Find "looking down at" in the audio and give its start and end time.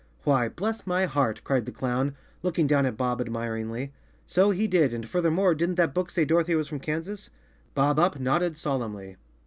2.41-2.97